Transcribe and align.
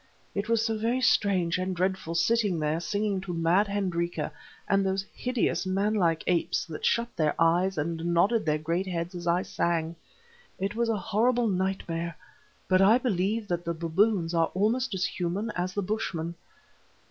It 0.33 0.49
was 0.49 0.65
so 0.65 0.75
very 0.79 0.99
strange 0.99 1.59
and 1.59 1.75
dreadful 1.75 2.15
sitting 2.15 2.59
there 2.59 2.79
singing 2.79 3.21
to 3.21 3.35
mad 3.35 3.67
Hendrika 3.67 4.31
and 4.67 4.83
those 4.83 5.05
hideous 5.13 5.63
man 5.67 5.93
like 5.93 6.23
apes 6.25 6.65
that 6.65 6.83
shut 6.83 7.15
their 7.15 7.35
eyes 7.37 7.77
and 7.77 8.03
nodded 8.03 8.43
their 8.43 8.57
great 8.57 8.87
heads 8.87 9.13
as 9.13 9.27
I 9.27 9.43
sang. 9.43 9.95
It 10.57 10.73
was 10.73 10.89
a 10.89 10.97
horrible 10.97 11.45
nightmare; 11.47 12.17
but 12.67 12.81
I 12.81 12.97
believe 12.97 13.47
that 13.49 13.63
the 13.63 13.75
baboons 13.75 14.33
are 14.33 14.47
almost 14.55 14.95
as 14.95 15.05
human 15.05 15.51
as 15.55 15.75
the 15.75 15.83
Bushmen. 15.83 16.33